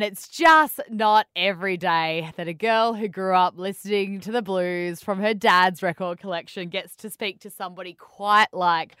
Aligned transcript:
It's 0.00 0.26
just 0.26 0.80
not 0.90 1.28
every 1.36 1.76
day 1.76 2.32
that 2.36 2.48
a 2.48 2.52
girl 2.52 2.94
who 2.94 3.06
grew 3.06 3.32
up 3.32 3.56
listening 3.56 4.18
to 4.22 4.32
the 4.32 4.42
blues 4.42 5.00
from 5.00 5.20
her 5.20 5.34
dad's 5.34 5.84
record 5.84 6.18
collection 6.18 6.68
gets 6.68 6.96
to 6.96 7.08
speak 7.08 7.38
to 7.40 7.50
somebody 7.50 7.92
quite 7.92 8.52
like 8.52 8.96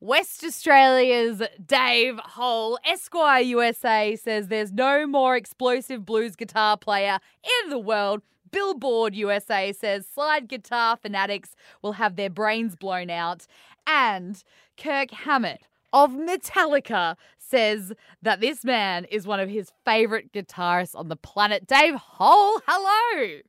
West 0.00 0.42
Australia's 0.42 1.42
Dave 1.66 2.18
Hole. 2.20 2.78
Esquire 2.82 3.42
USA 3.42 4.16
says 4.16 4.48
there's 4.48 4.72
no 4.72 5.06
more 5.06 5.36
explosive 5.36 6.06
blues 6.06 6.34
guitar 6.34 6.78
player 6.78 7.18
in 7.62 7.68
the 7.68 7.78
world. 7.78 8.22
Billboard 8.50 9.14
USA 9.14 9.70
says 9.74 10.06
slide 10.06 10.48
guitar 10.48 10.96
fanatics 10.96 11.56
will 11.82 11.92
have 11.92 12.16
their 12.16 12.30
brains 12.30 12.74
blown 12.74 13.10
out. 13.10 13.46
And 13.86 14.42
Kirk 14.78 15.10
Hammett 15.10 15.60
of 15.92 16.12
Metallica 16.12 17.16
says 17.48 17.92
that 18.22 18.40
this 18.40 18.64
man 18.64 19.04
is 19.06 19.26
one 19.26 19.40
of 19.40 19.48
his 19.48 19.70
favorite 19.84 20.32
guitarists 20.32 20.94
on 20.94 21.08
the 21.08 21.16
planet. 21.16 21.66
Dave 21.66 21.94
Hole, 21.94 22.60
hello. 22.66 23.40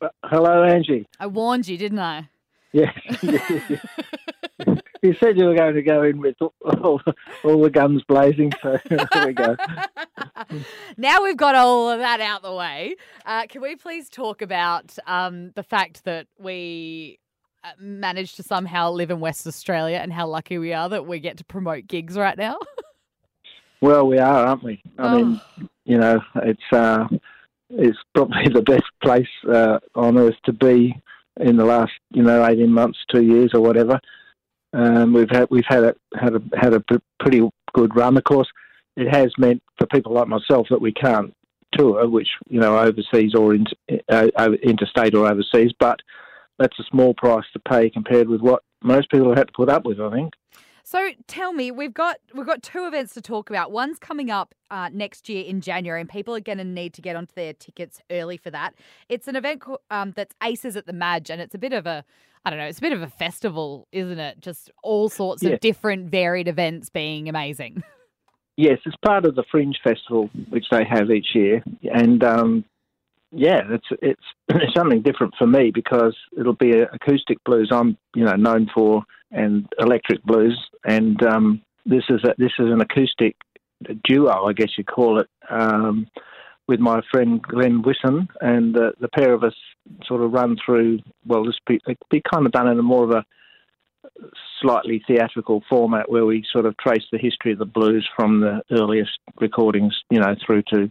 Uh, 0.00 0.08
hello, 0.24 0.62
Angie. 0.62 1.06
I 1.18 1.26
warned 1.26 1.66
you, 1.66 1.76
didn't 1.76 1.98
I? 1.98 2.28
Yeah. 2.72 2.92
you 5.02 5.14
said 5.14 5.38
you 5.38 5.46
were 5.46 5.54
going 5.54 5.74
to 5.74 5.82
go 5.82 6.02
in 6.02 6.20
with 6.20 6.36
all, 6.40 7.00
all 7.44 7.62
the 7.62 7.70
guns 7.70 8.02
blazing, 8.06 8.52
so 8.62 8.78
there 8.88 9.26
we 9.26 9.32
go. 9.32 9.56
now 10.96 11.22
we've 11.22 11.36
got 11.36 11.54
all 11.54 11.90
of 11.90 11.98
that 11.98 12.20
out 12.20 12.42
the 12.42 12.52
way. 12.52 12.96
Uh, 13.24 13.46
can 13.46 13.62
we 13.62 13.76
please 13.76 14.08
talk 14.08 14.42
about 14.42 14.96
um, 15.06 15.52
the 15.54 15.62
fact 15.62 16.04
that 16.04 16.26
we 16.38 17.18
uh, 17.64 17.70
managed 17.80 18.36
to 18.36 18.42
somehow 18.42 18.90
live 18.90 19.10
in 19.10 19.20
West 19.20 19.46
Australia 19.46 19.98
and 19.98 20.12
how 20.12 20.26
lucky 20.26 20.58
we 20.58 20.72
are 20.72 20.88
that 20.88 21.06
we 21.06 21.20
get 21.20 21.38
to 21.38 21.44
promote 21.44 21.86
gigs 21.86 22.16
right 22.16 22.36
now? 22.36 22.58
Well, 23.80 24.06
we 24.06 24.18
are, 24.18 24.46
aren't 24.46 24.64
we? 24.64 24.82
I 24.98 25.06
oh. 25.06 25.16
mean, 25.16 25.40
you 25.84 25.98
know, 25.98 26.20
it's 26.36 26.72
uh, 26.72 27.06
it's 27.70 27.98
probably 28.14 28.48
the 28.52 28.62
best 28.62 28.90
place 29.02 29.28
uh, 29.50 29.78
on 29.94 30.18
earth 30.18 30.36
to 30.44 30.52
be 30.52 31.00
in 31.40 31.56
the 31.56 31.64
last, 31.64 31.92
you 32.10 32.22
know, 32.22 32.44
eighteen 32.46 32.72
months, 32.72 32.98
two 33.12 33.22
years, 33.22 33.52
or 33.54 33.60
whatever. 33.60 34.00
Um, 34.72 35.12
we've 35.12 35.30
had 35.30 35.48
we've 35.50 35.64
had 35.66 35.84
a 35.84 35.94
had 36.14 36.34
a 36.34 36.42
had 36.60 36.74
a 36.74 36.82
pretty 37.20 37.48
good 37.74 37.94
run. 37.96 38.16
Of 38.16 38.24
course, 38.24 38.48
it 38.96 39.08
has 39.14 39.32
meant 39.38 39.62
for 39.78 39.86
people 39.86 40.12
like 40.12 40.28
myself 40.28 40.66
that 40.70 40.80
we 40.80 40.92
can't 40.92 41.34
tour, 41.72 42.08
which 42.08 42.28
you 42.48 42.60
know 42.60 42.78
overseas 42.78 43.34
or 43.34 43.54
in, 43.54 43.66
uh, 44.08 44.28
interstate 44.62 45.14
or 45.14 45.30
overseas. 45.30 45.72
But 45.78 46.00
that's 46.58 46.78
a 46.78 46.84
small 46.90 47.14
price 47.14 47.44
to 47.52 47.60
pay 47.60 47.90
compared 47.90 48.28
with 48.28 48.40
what 48.40 48.62
most 48.82 49.10
people 49.10 49.28
have 49.28 49.38
had 49.38 49.48
to 49.48 49.54
put 49.54 49.70
up 49.70 49.84
with. 49.84 50.00
I 50.00 50.10
think. 50.10 50.34
So 50.90 51.10
tell 51.26 51.52
me, 51.52 51.70
we've 51.70 51.92
got 51.92 52.16
we've 52.34 52.46
got 52.46 52.62
two 52.62 52.86
events 52.86 53.12
to 53.12 53.20
talk 53.20 53.50
about. 53.50 53.70
One's 53.70 53.98
coming 53.98 54.30
up 54.30 54.54
uh, 54.70 54.88
next 54.90 55.28
year 55.28 55.44
in 55.44 55.60
January, 55.60 56.00
and 56.00 56.08
people 56.08 56.34
are 56.34 56.40
going 56.40 56.56
to 56.56 56.64
need 56.64 56.94
to 56.94 57.02
get 57.02 57.14
onto 57.14 57.34
their 57.34 57.52
tickets 57.52 58.00
early 58.10 58.38
for 58.38 58.50
that. 58.52 58.72
It's 59.10 59.28
an 59.28 59.36
event 59.36 59.62
um, 59.90 60.14
that's 60.16 60.34
Aces 60.42 60.76
at 60.76 60.86
the 60.86 60.94
Madge, 60.94 61.28
and 61.28 61.42
it's 61.42 61.54
a 61.54 61.58
bit 61.58 61.74
of 61.74 61.84
a 61.86 62.06
I 62.42 62.48
don't 62.48 62.58
know, 62.58 62.64
it's 62.64 62.78
a 62.78 62.80
bit 62.80 62.94
of 62.94 63.02
a 63.02 63.06
festival, 63.06 63.86
isn't 63.92 64.18
it? 64.18 64.40
Just 64.40 64.70
all 64.82 65.10
sorts 65.10 65.44
of 65.44 65.60
different 65.60 66.10
varied 66.10 66.48
events 66.48 66.88
being 66.88 67.28
amazing. 67.28 67.82
Yes, 68.60 68.78
it's 68.86 68.96
part 69.06 69.24
of 69.24 69.36
the 69.36 69.44
Fringe 69.52 69.78
Festival, 69.84 70.30
which 70.48 70.64
they 70.72 70.82
have 70.84 71.12
each 71.12 71.28
year, 71.32 71.62
and 71.94 72.24
um, 72.24 72.64
yeah, 73.30 73.60
it's 73.70 73.86
it's 74.02 74.22
it's 74.48 74.74
something 74.74 75.02
different 75.02 75.34
for 75.38 75.46
me 75.46 75.70
because 75.72 76.16
it'll 76.36 76.56
be 76.56 76.72
acoustic 76.72 77.38
blues. 77.44 77.68
I'm 77.70 77.96
you 78.16 78.24
know 78.24 78.34
known 78.34 78.68
for 78.74 79.04
and 79.30 79.66
electric 79.78 80.22
blues, 80.24 80.58
and 80.84 81.22
um, 81.26 81.62
this 81.86 82.04
is 82.08 82.22
a, 82.24 82.34
this 82.38 82.52
is 82.58 82.70
an 82.70 82.80
acoustic 82.80 83.36
duo, 84.04 84.44
I 84.44 84.52
guess 84.52 84.70
you 84.76 84.84
call 84.84 85.20
it, 85.20 85.28
um, 85.50 86.06
with 86.66 86.80
my 86.80 87.00
friend 87.10 87.40
Glenn 87.42 87.82
Wisson, 87.82 88.28
and 88.40 88.76
uh, 88.76 88.90
the 89.00 89.08
pair 89.08 89.32
of 89.32 89.44
us 89.44 89.54
sort 90.06 90.22
of 90.22 90.32
run 90.32 90.56
through. 90.64 91.00
Well, 91.26 91.44
this 91.44 91.56
be, 91.66 91.80
be 92.10 92.22
kind 92.30 92.46
of 92.46 92.52
done 92.52 92.68
in 92.68 92.78
a 92.78 92.82
more 92.82 93.04
of 93.04 93.10
a 93.10 93.24
slightly 94.60 95.02
theatrical 95.06 95.62
format 95.68 96.10
where 96.10 96.26
we 96.26 96.44
sort 96.52 96.66
of 96.66 96.76
trace 96.78 97.04
the 97.12 97.18
history 97.18 97.52
of 97.52 97.58
the 97.58 97.64
blues 97.64 98.08
from 98.16 98.40
the 98.40 98.62
earliest 98.72 99.18
recordings, 99.40 99.94
you 100.10 100.18
know, 100.18 100.34
through 100.44 100.62
to, 100.62 100.88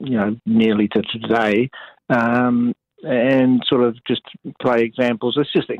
you 0.00 0.16
know, 0.16 0.36
nearly 0.46 0.88
to 0.88 1.02
today, 1.02 1.70
um, 2.10 2.74
and 3.02 3.62
sort 3.68 3.82
of 3.82 3.96
just 4.06 4.22
play 4.60 4.80
examples. 4.80 5.36
It's 5.38 5.52
just 5.52 5.70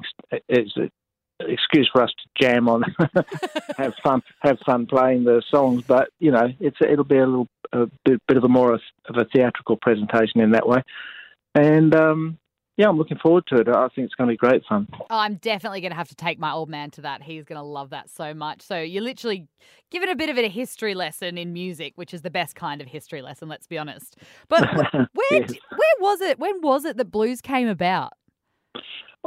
it's 0.48 0.72
excuse 1.40 1.88
for 1.92 2.02
us 2.02 2.10
to 2.10 2.44
jam 2.44 2.68
on, 2.68 2.84
have 3.76 3.94
fun, 4.02 4.22
have 4.40 4.58
fun 4.64 4.86
playing 4.86 5.24
the 5.24 5.42
songs. 5.50 5.82
But 5.86 6.10
you 6.18 6.30
know, 6.30 6.48
it's 6.60 6.76
it'll 6.80 7.04
be 7.04 7.18
a 7.18 7.26
little 7.26 7.48
a 7.72 7.86
bit, 8.04 8.20
bit 8.26 8.36
of 8.36 8.44
a 8.44 8.48
more 8.48 8.74
of 8.74 8.80
a 9.16 9.24
theatrical 9.24 9.76
presentation 9.76 10.40
in 10.40 10.52
that 10.52 10.68
way, 10.68 10.82
and 11.54 11.94
um, 11.94 12.38
yeah, 12.76 12.88
I'm 12.88 12.98
looking 12.98 13.18
forward 13.18 13.44
to 13.48 13.56
it. 13.56 13.68
I 13.68 13.88
think 13.94 14.06
it's 14.06 14.14
going 14.14 14.28
to 14.28 14.32
be 14.32 14.36
great 14.36 14.64
fun. 14.68 14.88
Oh, 14.92 15.06
I'm 15.10 15.36
definitely 15.36 15.80
going 15.80 15.92
to 15.92 15.96
have 15.96 16.08
to 16.08 16.16
take 16.16 16.40
my 16.40 16.50
old 16.50 16.68
man 16.68 16.90
to 16.92 17.02
that. 17.02 17.22
He's 17.22 17.44
going 17.44 17.58
to 17.58 17.64
love 17.64 17.90
that 17.90 18.10
so 18.10 18.34
much. 18.34 18.62
So 18.62 18.80
you're 18.80 19.02
literally 19.02 19.46
giving 19.92 20.08
a 20.08 20.16
bit 20.16 20.28
of 20.28 20.36
a 20.36 20.48
history 20.48 20.94
lesson 20.94 21.38
in 21.38 21.52
music, 21.52 21.92
which 21.94 22.12
is 22.12 22.22
the 22.22 22.30
best 22.30 22.56
kind 22.56 22.80
of 22.80 22.88
history 22.88 23.22
lesson. 23.22 23.48
Let's 23.48 23.68
be 23.68 23.78
honest. 23.78 24.16
But 24.48 24.68
where 24.92 25.08
yes. 25.30 25.50
where 25.50 25.96
was 26.00 26.20
it? 26.20 26.38
When 26.38 26.60
was 26.62 26.84
it 26.84 26.96
that 26.96 27.10
blues 27.12 27.40
came 27.40 27.68
about? 27.68 28.12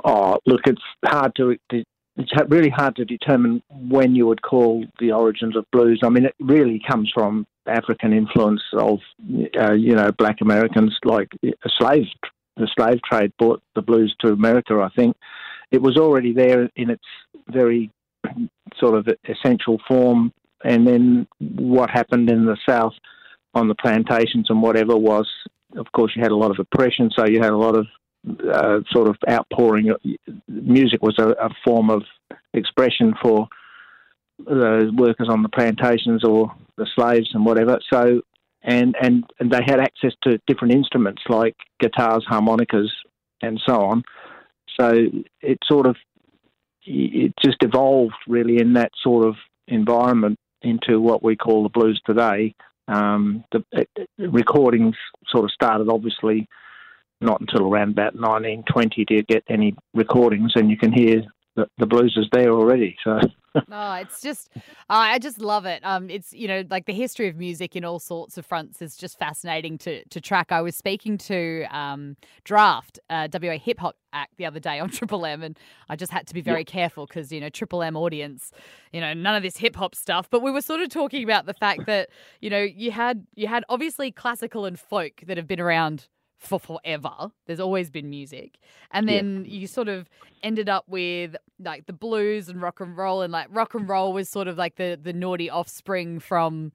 Oh, 0.04 0.38
look, 0.46 0.62
it's 0.66 0.82
hard 1.06 1.34
to 1.38 1.56
it's 2.18 2.32
really 2.50 2.70
hard 2.70 2.96
to 2.96 3.06
determine 3.06 3.62
when 3.70 4.16
you 4.16 4.26
would 4.28 4.42
call 4.42 4.84
the 5.00 5.12
origins 5.12 5.56
of 5.56 5.66
blues. 5.72 6.02
I 6.04 6.10
mean, 6.10 6.26
it 6.26 6.36
really 6.40 6.82
comes 6.90 7.12
from 7.14 7.46
African 7.68 8.14
influence 8.14 8.62
of 8.74 9.00
uh, 9.60 9.74
you 9.74 9.96
know 9.96 10.12
black 10.12 10.42
Americans, 10.42 10.98
like 11.04 11.30
slave 11.80 12.06
the 12.58 12.68
slave 12.76 13.00
trade 13.04 13.32
brought 13.38 13.62
the 13.76 13.82
blues 13.82 14.16
to 14.20 14.32
America, 14.32 14.80
I 14.80 14.90
think, 14.96 15.16
it 15.72 15.82
was 15.82 15.98
already 15.98 16.34
there 16.34 16.70
in 16.76 16.90
its 16.90 17.04
very 17.48 17.92
sort 18.80 18.96
of 18.96 19.08
essential 19.28 19.80
form. 19.88 20.34
And 20.64 20.88
then 20.88 21.28
what 21.40 21.90
happened 21.90 22.30
in 22.30 22.46
the 22.46 22.58
South 22.68 22.94
on 23.54 23.68
the 23.68 23.76
plantations 23.76 24.48
and 24.50 24.62
whatever 24.62 24.96
was, 24.96 25.28
of 25.78 25.86
course, 25.92 26.14
you 26.16 26.22
had 26.22 26.32
a 26.32 26.36
lot 26.36 26.52
of 26.52 26.60
oppression, 26.60 27.12
so 27.16 27.28
you 27.28 27.42
had 27.42 27.52
a 27.52 27.58
lot 27.58 27.76
of 27.76 27.86
uh, 28.52 28.80
sort 28.92 29.08
of 29.08 29.16
outpouring. 29.30 29.94
Music 30.48 31.02
was 31.02 31.18
a, 31.20 31.30
a 31.30 31.50
form 31.66 31.90
of 31.90 32.04
expression 32.54 33.14
for 33.22 33.48
the 34.46 34.92
workers 34.96 35.30
on 35.30 35.42
the 35.42 35.50
plantations 35.50 36.24
or 36.24 36.54
the 36.78 36.88
slaves 36.96 37.30
and 37.34 37.46
whatever. 37.46 37.80
So 37.92 38.22
and, 38.64 38.96
and, 39.02 39.24
and 39.40 39.52
they 39.52 39.62
had 39.66 39.80
access 39.80 40.12
to 40.24 40.40
different 40.46 40.74
instruments 40.74 41.22
like 41.30 41.56
guitars, 41.80 42.26
harmonicas, 42.28 42.92
and 43.42 43.62
so 43.66 43.86
on. 43.86 44.04
So 44.80 45.08
it 45.42 45.60
sort 45.66 45.88
of 45.88 45.96
it 46.86 47.34
just 47.44 47.58
evolved 47.62 48.16
really 48.28 48.60
in 48.60 48.74
that 48.74 48.92
sort 49.02 49.26
of 49.26 49.36
environment 49.68 50.38
into 50.62 51.02
what 51.02 51.24
we 51.24 51.36
call 51.36 51.64
the 51.64 51.70
blues 51.70 52.02
today. 52.06 52.56
Um, 52.88 53.44
the 53.52 53.64
recordings 54.18 54.96
sort 55.30 55.44
of 55.44 55.52
started 55.52 55.90
obviously 55.90 56.48
not 57.22 57.42
until 57.42 57.68
around 57.68 57.92
about 57.92 58.16
1920 58.16 59.06
to 59.06 59.24
get 59.24 59.44
any 59.50 59.76
recordings, 59.94 60.54
and 60.56 60.70
you 60.70 60.78
can 60.78 60.92
hear 60.92 61.24
the, 61.56 61.68
the 61.78 61.86
blues 61.86 62.16
is 62.18 62.28
there 62.32 62.52
already. 62.52 62.96
So. 63.04 63.20
oh, 63.72 63.94
it's 63.94 64.22
just, 64.22 64.50
I 64.90 65.18
just 65.18 65.40
love 65.40 65.66
it. 65.66 65.84
Um, 65.84 66.10
it's 66.10 66.32
you 66.32 66.48
know 66.48 66.64
like 66.70 66.86
the 66.86 66.94
history 66.94 67.28
of 67.28 67.36
music 67.36 67.76
in 67.76 67.84
all 67.84 68.00
sorts 68.00 68.38
of 68.38 68.46
fronts 68.46 68.82
is 68.82 68.96
just 68.96 69.18
fascinating 69.18 69.78
to 69.80 70.04
to 70.06 70.22
track. 70.22 70.52
I 70.52 70.62
was 70.62 70.76
speaking 70.76 71.18
to 71.20 71.66
um, 71.72 72.16
Drapht, 72.46 73.00
uh, 73.10 73.28
WA 73.34 73.58
Hip 73.58 73.80
Hop 73.80 73.98
Act 74.14 74.38
the 74.38 74.46
other 74.46 74.60
day 74.60 74.80
on 74.80 74.90
Triple 74.92 75.26
M, 75.26 75.42
and 75.42 75.58
I 75.90 75.96
just 75.96 76.12
had 76.12 76.28
to 76.28 76.34
be 76.34 76.42
very 76.42 76.60
yep. 76.60 76.68
careful 76.68 77.08
because 77.08 77.32
you 77.32 77.42
know 77.42 77.50
Triple 77.50 77.82
M 77.82 77.98
audience, 77.98 78.52
you 78.94 79.02
know 79.02 79.14
none 79.14 79.36
of 79.36 79.42
this 79.42 79.58
hip 79.58 79.76
hop 79.76 79.96
stuff. 79.96 80.30
But 80.30 80.44
we 80.44 80.52
were 80.52 80.62
sort 80.62 80.82
of 80.82 80.90
talking 80.90 81.24
about 81.24 81.48
the 81.48 81.56
fact 81.56 81.88
that 81.88 82.10
you 82.42 82.50
know 82.50 82.62
you 82.62 82.92
had 82.92 83.26
you 83.36 83.48
had 83.48 83.64
obviously 83.70 84.12
classical 84.12 84.66
and 84.66 84.80
folk 84.80 85.22
that 85.26 85.38
have 85.38 85.48
been 85.48 85.60
around 85.60 86.08
for 86.38 86.60
forever. 86.60 87.32
There's 87.46 87.60
always 87.60 87.90
been 87.90 88.10
music. 88.10 88.58
And 88.92 89.08
then 89.08 89.46
yeah. 89.46 89.60
you 89.60 89.68
sort 89.68 89.88
of 89.88 90.10
ended 90.44 90.70
up 90.70 90.86
with 90.88 91.36
like 91.60 91.88
the 91.88 91.94
blues 91.94 92.48
and 92.48 92.62
rock 92.62 92.80
and 92.80 92.96
roll 92.96 93.22
and 93.22 93.34
like 93.34 93.48
rock 93.50 93.74
and 93.74 93.90
roll 93.90 94.14
was 94.14 94.30
sort 94.30 94.48
of 94.48 94.58
like 94.58 94.76
the 94.76 95.00
the 95.02 95.14
naughty 95.14 95.50
offspring 95.50 96.20
from 96.20 96.72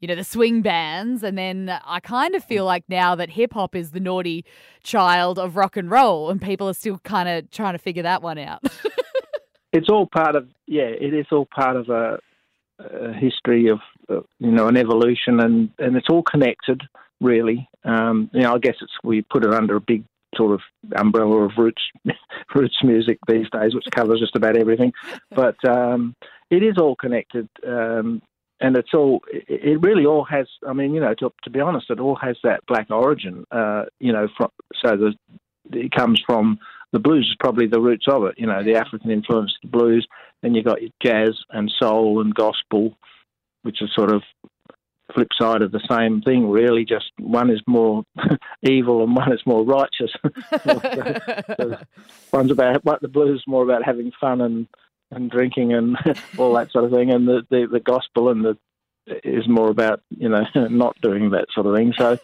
you 0.00 0.08
know 0.08 0.14
the 0.14 0.24
swing 0.24 0.60
bands 0.60 1.22
and 1.22 1.38
then 1.38 1.70
I 1.84 2.00
kind 2.00 2.34
of 2.34 2.44
feel 2.44 2.64
like 2.66 2.84
now 2.88 3.14
that 3.14 3.30
hip 3.30 3.54
hop 3.54 3.74
is 3.74 3.92
the 3.92 4.00
naughty 4.00 4.44
child 4.82 5.38
of 5.38 5.56
rock 5.56 5.76
and 5.76 5.90
roll 5.90 6.30
and 6.30 6.40
people 6.40 6.68
are 6.68 6.74
still 6.74 6.98
kind 6.98 7.28
of 7.28 7.50
trying 7.50 7.72
to 7.72 7.78
figure 7.78 8.02
that 8.02 8.22
one 8.22 8.38
out. 8.38 8.62
it's 9.72 9.88
all 9.88 10.06
part 10.06 10.36
of 10.36 10.48
yeah, 10.66 10.84
it 10.88 11.14
is 11.14 11.26
all 11.32 11.46
part 11.46 11.76
of 11.76 11.88
a, 11.88 12.18
a 12.78 13.12
history 13.14 13.68
of 13.68 13.80
uh, 14.10 14.20
you 14.38 14.50
know 14.50 14.68
an 14.68 14.76
evolution 14.76 15.40
and 15.40 15.70
and 15.78 15.96
it's 15.96 16.08
all 16.10 16.22
connected 16.22 16.82
really. 17.20 17.68
Um, 17.84 18.30
you 18.32 18.42
know, 18.42 18.54
I 18.54 18.58
guess 18.58 18.76
it's 18.80 18.92
we 19.02 19.22
put 19.22 19.44
it 19.44 19.54
under 19.54 19.76
a 19.76 19.80
big 19.80 20.04
sort 20.36 20.52
of 20.52 20.60
umbrella 20.96 21.44
of 21.44 21.52
roots 21.56 21.82
roots 22.54 22.76
music 22.82 23.18
these 23.26 23.48
days, 23.50 23.74
which 23.74 23.86
covers 23.90 24.20
just 24.20 24.36
about 24.36 24.56
everything. 24.56 24.92
But 25.30 25.56
um, 25.68 26.14
it 26.50 26.62
is 26.62 26.78
all 26.78 26.96
connected. 26.96 27.48
Um, 27.66 28.22
and 28.60 28.76
it's 28.76 28.94
all 28.94 29.20
it 29.30 29.80
really 29.82 30.06
all 30.06 30.24
has. 30.24 30.46
I 30.66 30.72
mean, 30.72 30.94
you 30.94 31.00
know, 31.00 31.14
to, 31.14 31.32
to 31.44 31.50
be 31.50 31.60
honest, 31.60 31.90
it 31.90 32.00
all 32.00 32.16
has 32.16 32.36
that 32.42 32.64
black 32.66 32.90
origin. 32.90 33.44
Uh, 33.50 33.84
you 34.00 34.12
know, 34.12 34.28
from, 34.36 34.50
so 34.82 34.96
the, 34.96 35.14
it 35.72 35.92
comes 35.92 36.22
from 36.26 36.58
the 36.92 36.98
blues 36.98 37.28
is 37.28 37.36
probably 37.38 37.66
the 37.66 37.80
roots 37.80 38.06
of 38.08 38.24
it. 38.24 38.36
You 38.38 38.46
know, 38.46 38.62
the 38.62 38.76
African 38.76 39.10
influence, 39.10 39.54
the 39.62 39.68
blues. 39.68 40.06
Then 40.42 40.54
you 40.54 40.62
got 40.62 40.78
jazz 41.04 41.36
and 41.50 41.72
soul 41.80 42.20
and 42.20 42.34
gospel, 42.34 42.96
which 43.62 43.82
is 43.82 43.90
sort 43.94 44.12
of 44.12 44.22
flip 45.16 45.28
side 45.40 45.62
of 45.62 45.72
the 45.72 45.80
same 45.90 46.20
thing, 46.20 46.48
really. 46.50 46.84
Just 46.84 47.10
one 47.18 47.50
is 47.50 47.62
more 47.66 48.04
evil 48.62 49.02
and 49.02 49.16
one 49.16 49.32
is 49.32 49.40
more 49.46 49.64
righteous. 49.64 50.12
one's 52.32 52.50
about 52.50 53.00
the 53.00 53.08
blues 53.08 53.42
more 53.46 53.62
about 53.64 53.84
having 53.84 54.12
fun 54.20 54.40
and 54.40 54.68
and 55.10 55.30
drinking 55.30 55.72
and 55.72 55.96
all 56.38 56.52
that 56.54 56.70
sort 56.70 56.84
of 56.84 56.90
thing, 56.90 57.10
and 57.10 57.26
the, 57.26 57.46
the, 57.48 57.66
the 57.70 57.80
gospel 57.80 58.28
and 58.28 58.44
the 58.44 58.58
is 59.24 59.48
more 59.48 59.70
about 59.70 60.02
you 60.10 60.28
know 60.28 60.44
not 60.54 61.00
doing 61.00 61.30
that 61.30 61.46
sort 61.52 61.66
of 61.66 61.74
thing. 61.74 61.94
So. 61.96 62.18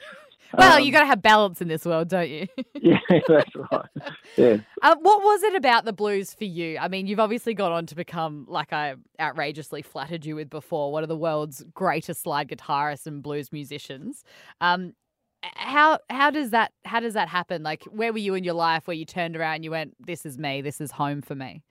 Well, 0.57 0.79
um, 0.79 0.83
you 0.83 0.93
got 0.93 1.01
to 1.01 1.07
have 1.07 1.23
balance 1.23 1.61
in 1.61 1.69
this 1.69 1.85
world, 1.85 2.09
don't 2.09 2.29
you? 2.29 2.47
yeah, 2.75 2.99
that's 3.29 3.51
right. 3.55 3.87
Yeah. 4.37 4.57
Uh, 4.81 4.97
what 5.01 5.23
was 5.23 5.43
it 5.43 5.55
about 5.55 5.85
the 5.85 5.93
blues 5.93 6.33
for 6.33 6.45
you? 6.45 6.79
I 6.79 6.89
mean, 6.89 7.07
you've 7.07 7.21
obviously 7.21 7.53
gone 7.53 7.71
on 7.71 7.85
to 7.87 7.95
become, 7.95 8.47
like 8.49 8.73
I 8.73 8.95
outrageously 9.21 9.83
flattered 9.83 10.25
you 10.25 10.37
with 10.37 10.49
before, 10.49 10.91
one 10.91 11.03
of 11.03 11.11
the 11.11 11.17
world's 11.17 11.63
greatest 11.75 12.23
slide 12.23 12.49
guitarists 12.49 13.07
and 13.07 13.23
blues 13.23 13.53
musicians. 13.53 14.25
Um, 14.63 14.95
how 15.43 15.99
how 16.09 16.31
does 16.31 16.51
that 16.51 16.73
how 16.85 17.01
does 17.01 17.15
that 17.15 17.29
happen? 17.29 17.63
Like, 17.63 17.83
where 17.85 18.13
were 18.13 18.19
you 18.19 18.35
in 18.35 18.45
your 18.45 18.55
life 18.55 18.87
where 18.87 18.97
you 18.97 19.05
turned 19.05 19.37
around 19.37 19.57
and 19.57 19.65
you 19.65 19.71
went, 19.71 19.95
"This 20.01 20.25
is 20.25 20.39
me. 20.39 20.63
This 20.63 20.81
is 20.81 20.93
home 20.93 21.21
for 21.21 21.35
me." 21.35 21.63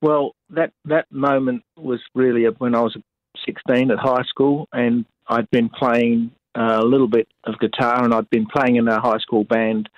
Well, 0.00 0.34
that 0.50 0.72
that 0.84 1.10
moment 1.10 1.62
was 1.76 2.00
really 2.14 2.44
when 2.58 2.74
I 2.74 2.80
was 2.80 2.96
16 3.44 3.90
at 3.90 3.98
high 3.98 4.22
school, 4.24 4.68
and 4.72 5.04
I'd 5.28 5.50
been 5.50 5.68
playing 5.68 6.30
a 6.54 6.80
little 6.84 7.08
bit 7.08 7.28
of 7.44 7.58
guitar, 7.58 8.04
and 8.04 8.12
I'd 8.12 8.30
been 8.30 8.46
playing 8.46 8.76
in 8.76 8.88
a 8.88 9.00
high 9.00 9.18
school 9.18 9.44
band. 9.44 9.88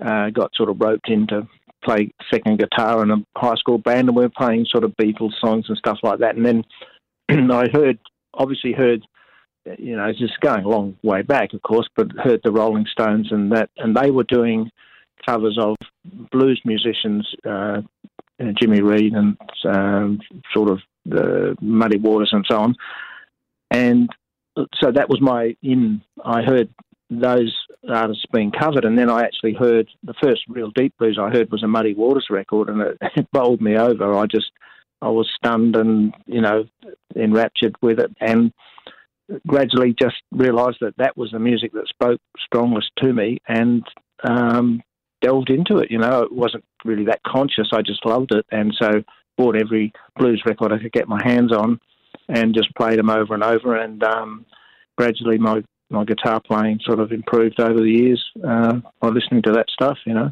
Uh, 0.00 0.28
got 0.30 0.54
sort 0.54 0.68
of 0.68 0.78
roped 0.78 1.08
in 1.08 1.26
to 1.28 1.48
play 1.84 2.10
second 2.32 2.58
guitar 2.58 3.02
in 3.02 3.10
a 3.10 3.16
high 3.36 3.54
school 3.56 3.78
band, 3.78 4.08
and 4.08 4.16
we 4.16 4.24
were 4.24 4.30
playing 4.36 4.66
sort 4.70 4.84
of 4.84 4.94
Beatles 5.00 5.32
songs 5.40 5.66
and 5.68 5.78
stuff 5.78 5.98
like 6.02 6.18
that. 6.18 6.36
And 6.36 6.44
then 6.44 6.64
I 7.50 7.66
heard, 7.72 7.98
obviously 8.34 8.72
heard, 8.72 9.02
you 9.78 9.96
know, 9.96 10.04
it's 10.04 10.18
just 10.18 10.38
going 10.40 10.64
a 10.64 10.68
long 10.68 10.96
way 11.02 11.22
back, 11.22 11.54
of 11.54 11.62
course, 11.62 11.88
but 11.96 12.12
heard 12.12 12.40
the 12.44 12.52
Rolling 12.52 12.86
Stones 12.90 13.28
and 13.30 13.52
that, 13.52 13.70
and 13.78 13.96
they 13.96 14.10
were 14.10 14.24
doing 14.24 14.70
covers 15.26 15.58
of 15.60 15.76
blues 16.30 16.60
musicians, 16.64 17.26
uh, 17.48 17.80
Jimmy 18.60 18.82
Reed 18.82 19.14
and 19.14 19.36
um, 19.64 20.20
sort 20.52 20.70
of 20.70 20.80
the 21.06 21.56
Muddy 21.60 21.98
Waters 21.98 22.30
and 22.32 22.44
so 22.48 22.58
on. 22.58 22.74
And 23.70 24.10
so 24.56 24.90
that 24.92 25.08
was 25.08 25.20
my 25.20 25.56
in. 25.62 26.02
I 26.24 26.42
heard 26.42 26.68
those 27.10 27.54
artists 27.88 28.24
being 28.32 28.50
covered, 28.50 28.84
and 28.84 28.98
then 28.98 29.10
I 29.10 29.22
actually 29.22 29.54
heard 29.54 29.88
the 30.02 30.14
first 30.22 30.42
real 30.48 30.70
deep 30.70 30.94
blues 30.98 31.18
I 31.20 31.30
heard 31.30 31.50
was 31.50 31.62
a 31.62 31.68
Muddy 31.68 31.94
Waters 31.94 32.26
record, 32.30 32.68
and 32.68 32.80
it, 32.80 32.98
it 33.16 33.30
bowled 33.32 33.60
me 33.60 33.76
over. 33.76 34.14
I 34.14 34.26
just 34.26 34.50
I 35.02 35.08
was 35.08 35.30
stunned 35.36 35.76
and 35.76 36.14
you 36.26 36.40
know 36.40 36.64
enraptured 37.14 37.76
with 37.82 38.00
it, 38.00 38.14
and 38.20 38.52
gradually 39.46 39.94
just 40.00 40.16
realised 40.32 40.78
that 40.80 40.96
that 40.98 41.16
was 41.16 41.32
the 41.32 41.38
music 41.38 41.72
that 41.72 41.88
spoke 41.88 42.20
strongest 42.38 42.90
to 43.02 43.12
me, 43.12 43.38
and 43.48 43.84
um, 44.24 44.82
delved 45.20 45.50
into 45.50 45.78
it. 45.78 45.90
You 45.90 45.98
know, 45.98 46.22
it 46.22 46.32
wasn't 46.32 46.64
really 46.84 47.04
that 47.06 47.22
conscious. 47.26 47.68
I 47.72 47.82
just 47.82 48.04
loved 48.06 48.32
it, 48.34 48.46
and 48.50 48.74
so 48.80 49.02
bought 49.36 49.56
every 49.56 49.92
blues 50.16 50.42
record 50.46 50.72
I 50.72 50.78
could 50.78 50.92
get 50.92 51.08
my 51.08 51.20
hands 51.22 51.52
on, 51.52 51.78
and 52.28 52.54
just 52.54 52.74
played 52.74 52.98
them 52.98 53.10
over 53.10 53.34
and 53.34 53.42
over. 53.42 53.76
And 53.76 54.02
um, 54.02 54.46
gradually, 54.96 55.38
my 55.38 55.62
my 55.88 56.04
guitar 56.04 56.40
playing 56.40 56.80
sort 56.84 56.98
of 56.98 57.12
improved 57.12 57.60
over 57.60 57.78
the 57.78 57.90
years 57.90 58.24
uh, 58.46 58.80
by 59.00 59.08
listening 59.08 59.42
to 59.42 59.52
that 59.52 59.66
stuff. 59.70 59.98
You 60.04 60.14
know. 60.14 60.30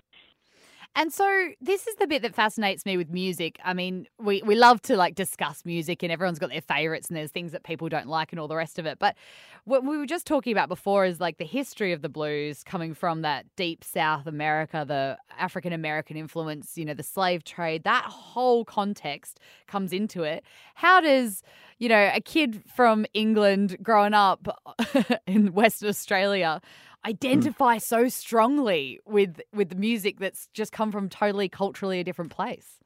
And 0.97 1.13
so 1.13 1.49
this 1.61 1.89
is 1.89 1.97
the 1.97 2.07
bit 2.07 2.23
that 2.23 2.37
fascinates 2.37 2.87
me 2.87 2.97
with 2.97 3.11
music. 3.11 3.59
I 3.65 3.75
mean, 3.75 4.07
we, 4.21 4.43
we 4.43 4.55
love 4.55 4.81
to 4.83 4.97
like 4.97 5.17
discuss 5.17 5.65
music 5.65 6.05
and 6.05 6.13
everyone's 6.13 6.39
got 6.39 6.51
their 6.51 6.61
favorites 6.61 7.09
and 7.09 7.17
there's 7.17 7.33
things 7.33 7.51
that 7.51 7.65
people 7.65 7.89
don't 7.89 8.07
like 8.07 8.33
and 8.33 8.39
all 8.39 8.47
the 8.47 8.55
rest 8.55 8.79
of 8.79 8.87
it. 8.87 9.01
But 9.01 9.17
what 9.65 9.85
we 9.85 9.97
were 9.97 10.07
just 10.07 10.25
talking 10.25 10.53
about 10.53 10.69
before 10.69 11.05
is 11.05 11.21
like 11.21 11.39
the 11.39 11.45
history 11.45 11.93
of 11.93 12.03
the 12.03 12.09
blues 12.09 12.63
coming 12.63 12.95
from 12.95 13.23
that 13.23 13.45
deep 13.57 13.83
South 13.83 14.29
America, 14.29 14.85
the 14.87 15.19
African 15.37 15.73
American 15.73 16.17
influence, 16.17 16.79
you 16.79 16.85
know, 16.85 16.95
the 16.95 17.03
slave 17.03 17.43
trade, 17.43 17.83
that 17.83 18.05
whole 18.05 18.65
context 18.65 19.41
comes 19.67 19.93
into 19.93 20.23
it. 20.23 20.45
How 20.77 21.01
does, 21.01 21.43
you 21.79 21.89
know, 21.89 22.11
a 22.15 22.21
kid 22.21 22.63
from 22.73 23.05
England 23.15 23.79
growing 23.83 24.15
up 24.15 24.63
in 25.27 25.53
Western 25.55 25.89
Australia 25.89 26.61
identify 27.07 27.77
mm. 27.77 27.83
so 27.83 28.09
strongly 28.09 29.01
with 29.07 29.41
with 29.55 29.69
the 29.69 29.77
music 29.77 30.19
that's 30.19 30.49
just 30.53 30.73
come 30.73 30.91
from 30.91 31.09
totally 31.09 31.49
culturally 31.49 32.01
a 32.01 32.05
different 32.05 32.31
place? 32.31 32.79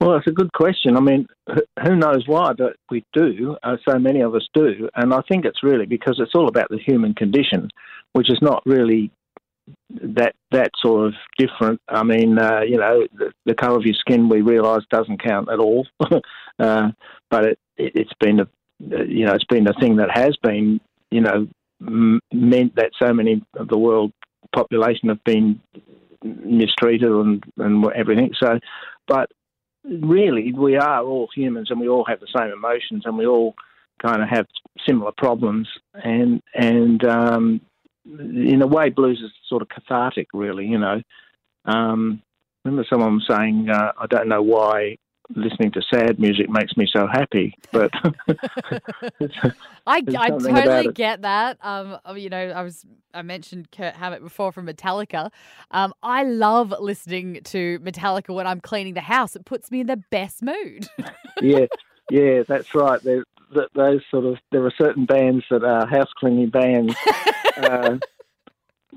Well, 0.00 0.16
it's 0.16 0.26
a 0.26 0.32
good 0.32 0.52
question. 0.52 0.96
I 0.96 1.00
mean, 1.00 1.28
who 1.84 1.94
knows 1.94 2.24
why, 2.26 2.54
but 2.58 2.74
we 2.90 3.04
do. 3.12 3.56
Uh, 3.62 3.76
so 3.88 4.00
many 4.00 4.20
of 4.20 4.34
us 4.34 4.48
do, 4.52 4.88
and 4.96 5.14
I 5.14 5.20
think 5.28 5.44
it's 5.44 5.62
really 5.62 5.86
because 5.86 6.18
it's 6.18 6.34
all 6.34 6.48
about 6.48 6.70
the 6.70 6.78
human 6.84 7.14
condition, 7.14 7.68
which 8.12 8.28
is 8.28 8.40
not 8.42 8.64
really 8.66 9.12
that 9.90 10.34
that 10.50 10.70
sort 10.82 11.06
of 11.06 11.14
different. 11.38 11.80
I 11.88 12.02
mean, 12.02 12.36
uh, 12.36 12.62
you 12.66 12.78
know, 12.78 13.06
the, 13.16 13.32
the, 13.46 13.54
colour 13.54 13.76
of 13.76 13.84
your 13.84 13.94
skin 13.94 14.28
we 14.28 14.40
realise 14.40 14.82
doesn't 14.90 15.22
count 15.22 15.48
at 15.48 15.60
all, 15.60 15.86
uh, 16.58 16.88
but 17.30 17.46
it, 17.46 17.58
it, 17.76 17.96
has 17.96 18.06
been 18.18 18.40
a 18.40 18.48
you 19.06 19.24
know 19.24 19.34
it's 19.34 19.44
been 19.44 19.68
a 19.68 19.80
thing 19.80 19.96
that 19.96 20.10
has 20.12 20.36
been 20.42 20.80
you 21.12 21.20
know 21.20 21.46
meant 22.32 22.74
that 22.76 22.92
so 23.00 23.12
many 23.12 23.42
of 23.56 23.68
the 23.68 23.78
world 23.78 24.12
population 24.54 25.08
have 25.08 25.22
been 25.24 25.60
mistreated 26.22 27.10
and, 27.10 27.42
and 27.58 27.84
everything. 27.94 28.32
So, 28.42 28.58
but 29.08 29.30
really, 29.84 30.52
we 30.52 30.76
are 30.76 31.02
all 31.02 31.28
humans 31.34 31.70
and 31.70 31.80
we 31.80 31.88
all 31.88 32.04
have 32.04 32.20
the 32.20 32.28
same 32.36 32.50
emotions 32.50 33.02
and 33.04 33.16
we 33.16 33.26
all 33.26 33.54
kind 34.00 34.22
of 34.22 34.28
have 34.28 34.46
similar 34.86 35.12
problems. 35.16 35.68
And 35.94 36.42
and 36.54 37.04
um, 37.04 37.60
in 38.04 38.62
a 38.62 38.66
way, 38.66 38.90
blues 38.90 39.20
is 39.24 39.32
sort 39.48 39.62
of 39.62 39.68
cathartic, 39.68 40.28
really. 40.32 40.66
You 40.66 40.78
know, 40.78 41.02
um, 41.64 42.22
remember 42.64 42.86
someone 42.88 43.20
saying, 43.28 43.68
uh, 43.70 43.92
"I 43.98 44.06
don't 44.06 44.28
know 44.28 44.42
why 44.42 44.98
listening 45.36 45.70
to 45.72 45.82
sad 45.92 46.18
music 46.18 46.48
makes 46.48 46.76
me 46.76 46.86
so 46.90 47.06
happy. 47.06 47.54
But 47.72 47.90
I, 49.86 50.02
I 50.16 50.28
totally 50.28 50.92
get 50.92 51.22
that. 51.22 51.58
Um, 51.62 51.98
oh, 52.04 52.14
you 52.14 52.28
know, 52.28 52.50
I 52.50 52.62
was 52.62 52.84
I 53.14 53.22
mentioned 53.22 53.70
Kirk 53.72 53.94
Hammett 53.94 54.22
before 54.22 54.52
from 54.52 54.66
Metallica. 54.66 55.30
Um, 55.70 55.92
I 56.02 56.24
love 56.24 56.74
listening 56.78 57.40
to 57.44 57.78
Metallica 57.80 58.34
when 58.34 58.46
I'm 58.46 58.60
cleaning 58.60 58.94
the 58.94 59.00
house. 59.00 59.36
It 59.36 59.44
puts 59.44 59.70
me 59.70 59.80
in 59.80 59.86
the 59.86 60.02
best 60.10 60.42
mood. 60.42 60.88
yeah, 61.42 61.66
yeah, 62.10 62.42
that's 62.46 62.74
right. 62.74 63.02
There, 63.02 63.24
those 63.74 64.00
sort 64.10 64.24
of 64.24 64.38
there 64.50 64.64
are 64.64 64.72
certain 64.80 65.04
bands 65.04 65.44
that 65.50 65.64
are 65.64 65.86
house 65.86 66.10
cleaning 66.18 66.50
bands. 66.50 66.94
Uh, 67.56 67.98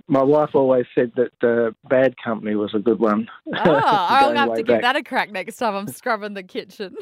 my 0.07 0.21
wife 0.21 0.51
always 0.53 0.85
said 0.93 1.11
that 1.15 1.31
uh, 1.47 1.71
Bad 1.89 2.15
Company 2.23 2.55
was 2.55 2.73
a 2.73 2.79
good 2.79 2.99
one. 2.99 3.27
Oh, 3.57 3.61
I'll 3.63 4.35
have 4.35 4.49
to 4.55 4.63
back. 4.63 4.65
give 4.65 4.81
that 4.81 4.95
a 4.95 5.03
crack 5.03 5.31
next 5.31 5.57
time 5.57 5.75
I'm 5.75 5.87
scrubbing 5.87 6.33
the 6.33 6.43
kitchen. 6.43 6.95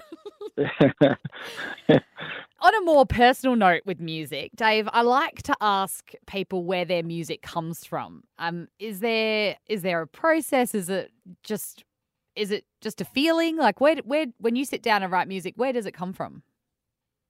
On 2.62 2.76
a 2.76 2.82
more 2.82 3.06
personal 3.06 3.56
note 3.56 3.82
with 3.86 4.00
music, 4.00 4.52
Dave, 4.56 4.88
I 4.94 5.02
like 5.02 5.42
to 5.44 5.56
ask 5.60 6.14
people 6.28 6.64
where 6.64 6.86
their 6.86 7.04
music 7.04 7.42
comes 7.42 7.84
from. 7.84 8.24
Um, 8.38 8.68
is 8.80 9.02
there 9.02 9.58
is 9.68 9.82
there 9.82 10.02
a 10.02 10.08
process? 10.08 10.74
Is 10.74 10.90
it 10.90 11.12
just 11.44 11.84
is 12.36 12.52
it 12.52 12.66
just 12.82 13.02
a 13.02 13.06
feeling? 13.06 13.58
Like 13.58 13.82
where 13.82 13.98
where 14.06 14.28
when 14.38 14.56
you 14.56 14.64
sit 14.64 14.82
down 14.82 15.04
and 15.04 15.12
write 15.12 15.28
music, 15.28 15.56
where 15.58 15.74
does 15.74 15.86
it 15.86 15.94
come 15.94 16.14
from? 16.14 16.44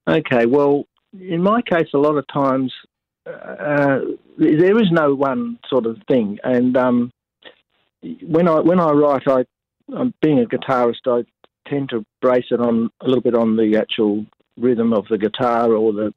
Okay, 0.08 0.46
well, 0.46 0.88
in 1.20 1.41
my 1.41 1.62
case, 1.62 1.88
a 1.93 1.98
lot 1.98 2.17
of 2.17 2.25
times 2.27 2.72
uh, 3.25 4.00
there 4.38 4.80
is 4.80 4.92
no 4.92 5.13
one 5.13 5.60
sort 5.70 5.86
of 5.86 5.98
thing. 6.08 6.39
And 6.44 6.75
um, 6.75 7.12
when 8.22 8.48
I 8.48 8.60
when 8.60 8.80
I 8.80 8.92
write, 8.92 9.27
I 9.27 9.46
I'm 9.96 10.13
being 10.22 10.39
a 10.39 10.46
guitarist, 10.46 11.08
I 11.08 11.24
tend 11.70 11.89
to 11.89 12.06
brace 12.22 12.46
it 12.51 12.60
on 12.60 12.89
a 13.01 13.06
little 13.06 13.22
bit 13.22 13.36
on 13.36 13.56
the 13.56 13.77
actual 13.77 14.25
rhythm 14.58 14.94
of 14.94 15.06
the 15.10 15.18
guitar 15.18 15.74
or 15.74 15.94
the 15.94 16.13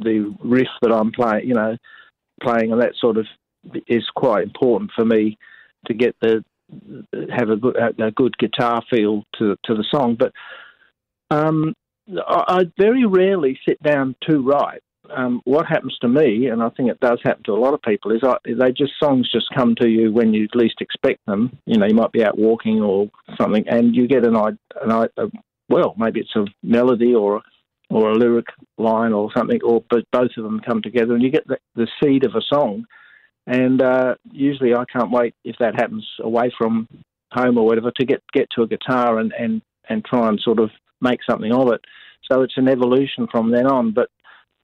the 0.00 0.34
riff 0.42 0.68
that 0.82 0.92
I'm 0.92 1.12
playing. 1.12 1.48
You 1.48 1.54
know, 1.54 1.76
playing, 2.42 2.72
and 2.72 2.80
that 2.82 2.94
sort 3.00 3.16
of 3.16 3.26
is 3.86 4.04
quite 4.14 4.42
important 4.42 4.90
for 4.94 5.04
me 5.04 5.38
to 5.86 5.94
get 5.94 6.14
the 6.20 6.44
have 7.34 7.50
a 7.50 7.56
good 7.56 7.76
a 7.76 8.10
good 8.10 8.36
guitar 8.38 8.82
feel 8.90 9.24
to 9.38 9.56
to 9.64 9.74
the 9.74 9.84
song. 9.90 10.16
But 10.18 10.32
um, 11.30 11.74
I, 12.26 12.44
I 12.48 12.64
very 12.78 13.06
rarely 13.06 13.58
sit 13.66 13.82
down 13.82 14.14
to 14.28 14.40
write 14.40 14.82
um, 15.14 15.40
what 15.44 15.66
happens 15.66 15.96
to 16.00 16.08
me, 16.08 16.46
and 16.46 16.62
I 16.62 16.68
think 16.70 16.90
it 16.90 17.00
does 17.00 17.20
happen 17.22 17.42
to 17.44 17.52
a 17.52 17.60
lot 17.60 17.74
of 17.74 17.82
people, 17.82 18.12
is 18.12 18.22
I, 18.22 18.36
they 18.44 18.72
just 18.72 18.92
songs 19.02 19.30
just 19.30 19.46
come 19.54 19.74
to 19.80 19.88
you 19.88 20.12
when 20.12 20.32
you 20.32 20.48
least 20.54 20.76
expect 20.80 21.20
them. 21.26 21.58
You 21.66 21.78
know, 21.78 21.86
you 21.86 21.94
might 21.94 22.12
be 22.12 22.24
out 22.24 22.38
walking 22.38 22.80
or 22.80 23.10
something, 23.40 23.64
and 23.68 23.94
you 23.94 24.06
get 24.06 24.24
an, 24.24 24.36
an, 24.36 24.90
a, 24.90 25.08
well, 25.68 25.94
maybe 25.96 26.20
it's 26.20 26.36
a 26.36 26.46
melody 26.62 27.14
or 27.14 27.42
or 27.90 28.10
a 28.10 28.14
lyric 28.16 28.46
line 28.78 29.12
or 29.12 29.30
something, 29.36 29.60
or 29.64 29.84
but 29.90 30.04
both 30.12 30.30
of 30.36 30.44
them 30.44 30.60
come 30.60 30.80
together, 30.82 31.14
and 31.14 31.22
you 31.22 31.30
get 31.30 31.46
the, 31.46 31.58
the 31.74 31.88
seed 32.02 32.24
of 32.24 32.34
a 32.34 32.42
song. 32.42 32.84
And 33.46 33.82
uh, 33.82 34.14
usually, 34.30 34.74
I 34.74 34.84
can't 34.84 35.10
wait 35.10 35.34
if 35.44 35.56
that 35.58 35.74
happens 35.74 36.06
away 36.20 36.52
from 36.56 36.86
home 37.32 37.58
or 37.58 37.66
whatever 37.66 37.90
to 37.90 38.06
get 38.06 38.22
get 38.32 38.48
to 38.54 38.62
a 38.62 38.68
guitar 38.68 39.18
and 39.18 39.32
and 39.38 39.62
and 39.88 40.04
try 40.04 40.28
and 40.28 40.40
sort 40.40 40.60
of 40.60 40.70
make 41.00 41.20
something 41.28 41.52
of 41.52 41.72
it. 41.72 41.80
So 42.30 42.42
it's 42.42 42.56
an 42.56 42.68
evolution 42.68 43.26
from 43.30 43.50
then 43.50 43.66
on. 43.66 43.92
But 43.92 44.08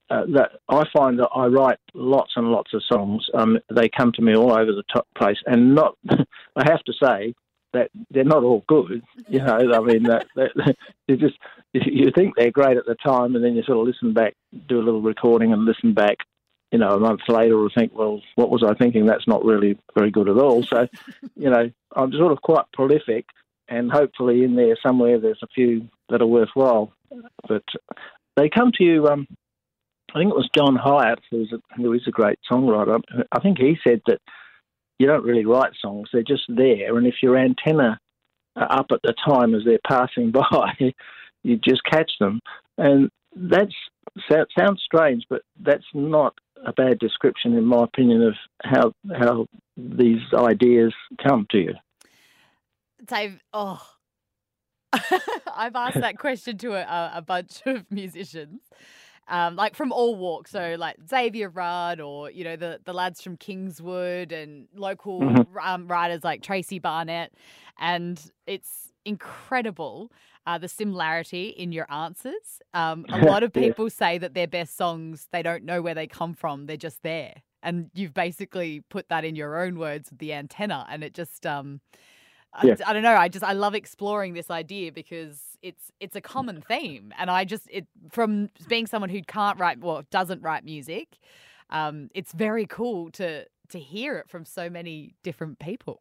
uh, 0.09 0.25
that 0.35 0.53
I 0.69 0.85
find 0.97 1.19
that 1.19 1.31
I 1.35 1.47
write 1.47 1.79
lots 1.95 2.33
and 2.37 2.49
lots 2.49 2.73
of 2.75 2.83
songs. 2.91 3.27
Um, 3.35 3.59
they 3.75 3.89
come 3.89 4.13
to 4.13 4.23
me 4.23 4.37
all 4.37 4.53
over 4.53 4.73
the 4.73 4.85
top 4.93 5.07
place, 5.17 5.39
and 5.47 5.75
not. 5.75 5.97
I 6.09 6.65
have 6.71 6.83
to 6.85 6.93
say 6.93 7.35
that 7.73 7.91
they're 8.11 8.25
not 8.25 8.45
all 8.45 8.65
good. 8.69 9.03
You 9.29 9.41
know, 9.41 9.73
I 9.75 9.81
mean, 9.81 10.05
that, 10.05 10.27
that, 10.37 10.77
you 11.09 11.17
just 11.17 11.37
you 11.73 12.11
think 12.15 12.35
they're 12.37 12.51
great 12.51 12.77
at 12.77 12.87
the 12.87 12.95
time, 12.95 13.35
and 13.35 13.45
then 13.45 13.55
you 13.55 13.63
sort 13.63 13.79
of 13.79 13.87
listen 13.87 14.13
back, 14.13 14.35
do 14.69 14.79
a 14.79 14.83
little 14.83 15.03
recording, 15.03 15.53
and 15.53 15.65
listen 15.65 15.93
back. 15.93 16.19
You 16.73 16.79
know, 16.79 16.91
a 16.91 17.01
month 17.01 17.21
later, 17.29 17.57
or 17.57 17.71
think, 17.71 17.93
well, 17.95 18.21
what 18.35 18.51
was 18.51 18.65
I 18.65 18.75
thinking? 18.75 19.07
That's 19.07 19.29
not 19.29 19.45
really 19.45 19.79
very 19.97 20.11
good 20.11 20.29
at 20.29 20.37
all. 20.37 20.65
So, 20.65 20.89
you 21.37 21.51
know, 21.51 21.71
I'm 21.95 22.13
sort 22.13 22.33
of 22.33 22.43
quite 22.43 22.65
prolific, 22.73 23.27
and 23.69 23.91
hopefully 23.91 24.45
in 24.45 24.57
there 24.57 24.77
somewhere 24.83 25.19
there's 25.19 25.43
a 25.43 25.49
few 25.49 25.89
that 26.09 26.23
are 26.23 26.27
worthwhile. 26.27 26.93
But 27.49 27.65
they 28.37 28.49
come 28.49 28.73
to 28.73 28.85
you. 28.85 29.09
Um, 29.09 29.27
I 30.17 30.19
think 30.19 30.31
it 30.31 30.37
was 30.37 30.49
John 30.57 30.77
Hiatt, 30.77 31.19
who's 31.31 31.53
a, 31.53 31.59
who 31.77 31.93
is 31.93 32.01
a 32.07 32.11
great 32.11 32.39
songwriter. 32.51 33.03
I 33.33 33.41
think 33.41 33.59
he 33.59 33.77
said 33.87 34.01
that 34.07 34.19
you 34.99 35.07
don't 35.07 35.25
really 35.25 35.45
write 35.45 35.73
songs; 35.79 36.09
they're 36.11 36.23
just 36.23 36.45
there, 36.49 36.97
and 36.97 37.07
if 37.07 37.17
your 37.23 37.37
antenna 37.37 38.01
are 38.57 38.79
up 38.79 38.87
at 38.93 39.01
the 39.03 39.13
time 39.29 39.55
as 39.55 39.63
they're 39.67 39.79
passing 39.87 40.31
by, 40.33 40.73
you 41.43 41.59
just 41.59 41.83
catch 41.85 42.13
them. 42.19 42.41
And 42.79 43.11
that 43.35 43.69
sounds 44.59 44.81
strange, 44.83 45.25
but 45.29 45.43
that's 45.61 45.85
not 45.93 46.33
a 46.65 46.73
bad 46.73 46.99
description, 46.99 47.53
in 47.53 47.67
my 47.67 47.85
opinion, 47.85 48.23
of 48.23 48.35
how 48.63 48.93
how 49.15 49.47
these 49.77 50.23
ideas 50.33 50.95
come 51.23 51.47
to 51.51 51.59
you. 51.59 51.75
Dave, 53.05 53.39
oh, 53.53 53.87
I've 55.55 55.77
asked 55.77 56.01
that 56.01 56.19
question 56.19 56.57
to 56.59 56.73
a, 56.73 57.13
a 57.17 57.23
bunch 57.23 57.61
of 57.67 57.85
musicians, 57.91 58.61
um, 59.29 59.57
like 59.57 59.75
from 59.75 59.93
all 59.93 60.17
walks. 60.17 60.51
So 60.51 60.77
like 60.79 60.97
Xavier 61.09 61.49
Rudd 61.49 62.01
or, 62.01 62.31
you 62.31 62.45
know, 62.45 62.57
the, 62.57 62.81
the 62.85 62.93
lads 62.93 63.23
from 63.23 63.37
Kingswood 63.37 64.33
and 64.33 64.69
local 64.75 65.21
mm-hmm. 65.21 65.59
um, 65.59 65.89
writers 65.89 66.23
like 66.25 66.43
Tracy 66.43 66.79
Barnett. 66.79 67.33
And 67.79 68.21
it's 68.47 68.93
incredible 69.05 70.11
uh, 70.47 70.59
the 70.59 70.69
similarity 70.69 71.49
in 71.49 71.73
your 71.73 71.91
answers. 71.93 72.61
Um, 72.73 73.05
a 73.09 73.19
lot 73.25 73.43
of 73.43 73.53
people 73.53 73.91
say 73.91 74.19
that 74.19 74.35
their 74.35 74.47
best 74.47 74.77
songs, 74.77 75.27
they 75.33 75.43
don't 75.43 75.65
know 75.65 75.83
where 75.83 75.95
they 75.95 76.07
come 76.07 76.35
from, 76.35 76.67
they're 76.67 76.77
just 76.77 77.03
there. 77.03 77.35
And 77.63 77.91
you've 77.95 78.15
basically 78.15 78.85
put 78.91 79.09
that 79.09 79.25
in 79.25 79.35
your 79.35 79.61
own 79.61 79.77
words 79.79 80.11
with 80.11 80.21
the 80.21 80.33
antenna. 80.33 80.87
And 80.89 81.03
it 81.03 81.15
just, 81.15 81.45
um, 81.45 81.81
yeah. 82.63 82.75
I, 82.87 82.91
I, 82.91 82.93
don't 82.93 83.03
know. 83.03 83.15
I 83.15 83.29
just 83.29 83.45
I 83.45 83.53
love 83.53 83.75
exploring 83.75 84.35
this 84.35 84.51
idea 84.51 84.93
because 84.93 85.41
it's 85.63 85.93
it's 86.01 86.17
a 86.17 86.21
common 86.21 86.61
theme, 86.61 87.13
and 87.19 87.31
I 87.31 87.45
just 87.45 87.65
it 87.71 87.87
from 88.11 88.51
being 88.69 88.87
someone 88.87 89.11
who 89.11 89.23
can't 89.23 89.59
write 89.59 89.81
well 89.81 90.03
doesn't 90.11 90.43
write 90.43 90.65
music, 90.65 91.19
um, 91.71 92.11
it's 92.15 92.33
very 92.33 92.67
cool 92.67 93.11
to 93.13 93.45
to 93.71 93.79
hear 93.79 94.17
it 94.19 94.29
from 94.29 94.45
so 94.45 94.71
many 94.71 95.15
different 95.23 95.59
people. 95.59 95.99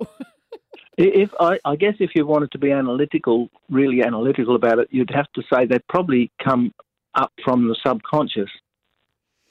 if 0.98 1.30
I, 1.40 1.58
I 1.66 1.76
guess 1.76 1.96
if 2.00 2.12
you 2.16 2.26
wanted 2.26 2.52
to 2.52 2.58
be 2.58 2.72
analytical, 2.72 3.50
really 3.70 4.04
analytical 4.04 4.56
about 4.56 4.80
it, 4.80 4.88
you'd 4.92 5.12
have 5.14 5.32
to 5.34 5.44
say 5.52 5.66
they 5.66 5.80
probably 5.90 6.32
come 6.44 6.74
up 7.16 7.34
from 7.44 7.68
the 7.68 7.76
subconscious. 7.86 8.50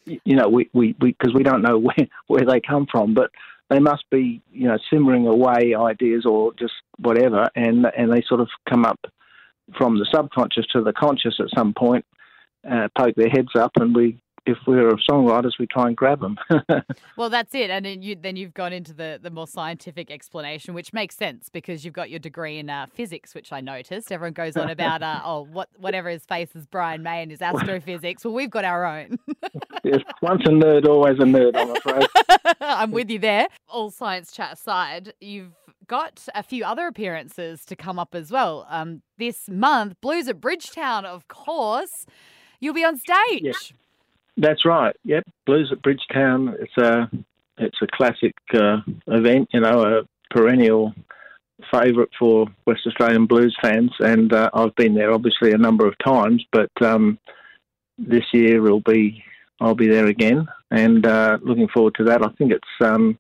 You 0.07 0.37
know, 0.37 0.49
we 0.49 0.69
we 0.73 0.93
because 0.93 1.33
we, 1.33 1.39
we 1.39 1.43
don't 1.43 1.63
know 1.63 1.79
where 1.79 2.09
where 2.27 2.45
they 2.45 2.61
come 2.61 2.87
from, 2.91 3.15
but 3.15 3.31
they 3.71 3.79
must 3.79 4.05
be, 4.11 4.43
you 4.53 4.69
know, 4.69 4.79
simmering 4.91 5.27
away 5.27 5.75
ideas 5.75 6.27
or 6.27 6.53
just 6.55 6.75
whatever, 6.99 7.49
and 7.55 7.87
and 7.97 8.13
they 8.13 8.23
sort 8.27 8.41
of 8.41 8.49
come 8.69 8.85
up 8.85 9.01
from 9.79 9.99
the 9.99 10.07
subconscious 10.15 10.67
to 10.73 10.83
the 10.83 10.93
conscious 10.93 11.37
at 11.41 11.57
some 11.57 11.73
point, 11.73 12.05
uh, 12.71 12.89
poke 12.97 13.15
their 13.17 13.31
heads 13.31 13.55
up, 13.57 13.73
and 13.77 13.95
we 13.95 14.19
if 14.47 14.59
we're 14.67 14.93
songwriters, 15.11 15.53
we 15.59 15.67
try 15.67 15.87
and 15.87 15.97
grab 15.97 16.21
them. 16.21 16.37
well, 17.17 17.31
that's 17.31 17.55
it, 17.55 17.71
and 17.71 17.85
then, 17.85 18.03
you, 18.03 18.15
then 18.15 18.37
you've 18.37 18.55
gone 18.55 18.73
into 18.73 18.93
the, 18.93 19.19
the 19.23 19.31
more 19.31 19.47
scientific 19.47 20.11
explanation, 20.11 20.75
which 20.75 20.93
makes 20.93 21.17
sense 21.17 21.49
because 21.49 21.85
you've 21.85 21.95
got 21.95 22.11
your 22.11 22.19
degree 22.19 22.59
in 22.59 22.69
uh, 22.69 22.87
physics, 22.93 23.35
which 23.35 23.53
I 23.53 23.61
noticed. 23.61 24.13
Everyone 24.13 24.35
goes 24.35 24.57
on 24.57 24.71
about 24.71 25.03
uh, 25.03 25.21
oh, 25.25 25.43
what 25.51 25.69
whatever 25.79 26.11
his 26.11 26.25
face 26.25 26.55
is, 26.55 26.67
Brian 26.67 27.03
May 27.03 27.23
and 27.23 27.31
his 27.31 27.41
astrophysics. 27.43 28.25
Well, 28.25 28.35
we've 28.35 28.51
got 28.51 28.65
our 28.65 28.85
own. 28.85 29.19
yes, 29.83 30.01
once 30.21 30.43
a 30.45 30.51
nerd, 30.51 30.87
always 30.87 31.19
a 31.19 31.25
nerd. 31.25 31.57
I'm 31.57 31.71
afraid. 31.71 32.07
I'm 32.61 32.91
with 32.91 33.11
you 33.11 33.19
there. 33.19 33.49
All 33.69 33.91
science 33.91 34.33
chat 34.33 34.53
aside, 34.55 35.15
you've 35.21 35.53
got 35.87 36.27
a 36.35 36.43
few 36.43 36.65
other 36.65 36.87
appearances 36.87 37.65
to 37.67 37.77
come 37.77 37.99
up 37.99 38.15
as 38.15 38.31
well. 38.31 38.67
Um, 38.69 39.03
this 39.19 39.49
month, 39.49 40.01
Blues 40.01 40.29
at 40.29 40.41
Bridgetown, 40.41 41.05
of 41.05 41.29
course. 41.29 42.07
You'll 42.61 42.75
be 42.75 42.85
on 42.85 42.97
stage. 42.97 43.75
That's 44.37 44.65
right. 44.65 44.97
Yep, 45.05 45.25
Blues 45.47 45.71
at 45.73 45.83
Bridgetown. 45.83 46.57
It's 46.61 46.77
a 46.79 47.11
it's 47.59 47.79
a 47.83 47.87
classic 47.87 48.35
uh, 48.53 48.79
event. 49.07 49.49
You 49.53 49.61
know, 49.61 49.83
a 49.83 50.35
perennial 50.35 50.93
favourite 51.73 52.11
for 52.19 52.47
West 52.67 52.81
Australian 52.87 53.27
blues 53.27 53.57
fans, 53.63 53.93
and 54.01 54.33
uh, 54.33 54.51
I've 54.53 54.75
been 54.75 54.95
there 54.95 55.13
obviously 55.13 55.53
a 55.53 55.59
number 55.59 55.87
of 55.87 55.95
times. 56.05 56.45
But 56.53 56.71
um, 56.83 57.19
this 57.97 58.25
year 58.33 58.61
will 58.61 58.81
be 58.81 59.23
I'll 59.61 59.75
be 59.75 59.89
there 59.89 60.07
again, 60.07 60.47
and 60.71 61.07
uh, 61.07 61.39
looking 61.43 61.69
forward 61.69 61.95
to 61.97 62.05
that. 62.05 62.25
I 62.25 62.31
think 62.37 62.53
it's 62.53 62.85
um, 62.87 63.19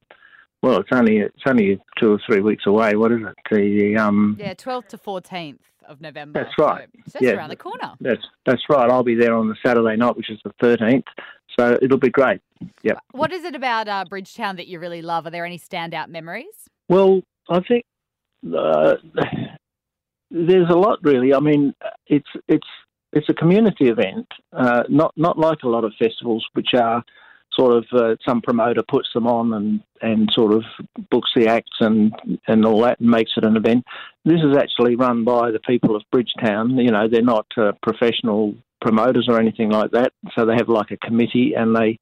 well, 0.62 0.78
it's 0.78 0.90
only 0.92 1.18
it's 1.18 1.42
only 1.46 1.80
two 2.00 2.12
or 2.12 2.20
three 2.26 2.40
weeks 2.40 2.66
away. 2.66 2.96
What 2.96 3.12
is 3.12 3.20
it? 3.20 3.36
The 3.50 3.96
um, 3.96 4.36
yeah, 4.38 4.54
twelfth 4.54 4.88
to 4.88 4.98
fourteenth 4.98 5.60
of 5.88 6.00
November. 6.00 6.42
That's 6.42 6.58
right. 6.58 6.88
So 7.08 7.18
yeah, 7.20 7.32
around 7.32 7.50
the 7.50 7.56
corner. 7.56 7.92
That's 8.00 8.22
that's 8.46 8.62
right. 8.68 8.90
I'll 8.90 9.02
be 9.02 9.14
there 9.14 9.34
on 9.34 9.48
the 9.48 9.56
Saturday 9.64 9.96
night, 9.96 10.16
which 10.16 10.30
is 10.30 10.38
the 10.44 10.52
thirteenth. 10.60 11.04
So 11.58 11.78
it'll 11.80 11.98
be 11.98 12.10
great. 12.10 12.40
Yeah. 12.82 12.94
What 13.12 13.32
is 13.32 13.44
it 13.44 13.54
about 13.54 13.88
uh, 13.88 14.04
Bridgetown 14.08 14.56
that 14.56 14.66
you 14.66 14.78
really 14.78 15.02
love? 15.02 15.26
Are 15.26 15.30
there 15.30 15.44
any 15.44 15.58
standout 15.58 16.08
memories? 16.08 16.68
Well, 16.88 17.22
I 17.48 17.60
think 17.60 17.84
uh, 18.46 18.94
there's 20.30 20.68
a 20.70 20.76
lot 20.76 20.98
really. 21.02 21.34
I 21.34 21.40
mean, 21.40 21.74
it's 22.06 22.28
it's 22.48 22.66
it's 23.12 23.28
a 23.28 23.34
community 23.34 23.88
event, 23.88 24.26
uh, 24.52 24.82
not 24.88 25.12
not 25.16 25.38
like 25.38 25.62
a 25.62 25.68
lot 25.68 25.84
of 25.84 25.92
festivals, 25.98 26.44
which 26.54 26.74
are 26.74 27.04
sort 27.58 27.76
of 27.76 27.84
uh, 27.92 28.16
some 28.26 28.40
promoter 28.40 28.82
puts 28.86 29.08
them 29.14 29.26
on 29.26 29.52
and, 29.54 29.80
and 30.02 30.30
sort 30.32 30.52
of 30.52 30.64
books 31.10 31.30
the 31.36 31.46
acts 31.46 31.76
and, 31.80 32.12
and 32.46 32.64
all 32.64 32.80
that 32.82 33.00
and 33.00 33.08
makes 33.08 33.32
it 33.36 33.44
an 33.44 33.56
event. 33.56 33.84
This 34.24 34.40
is 34.40 34.56
actually 34.56 34.96
run 34.96 35.24
by 35.24 35.50
the 35.50 35.60
people 35.60 35.96
of 35.96 36.02
Bridgetown. 36.10 36.76
You 36.76 36.90
know, 36.90 37.08
they're 37.08 37.22
not 37.22 37.46
uh, 37.56 37.72
professional 37.82 38.54
promoters 38.80 39.26
or 39.28 39.40
anything 39.40 39.70
like 39.70 39.92
that. 39.92 40.12
So 40.34 40.44
they 40.44 40.54
have 40.54 40.68
like 40.68 40.90
a 40.90 40.96
committee 40.96 41.54
and 41.56 41.74
they 41.74 41.98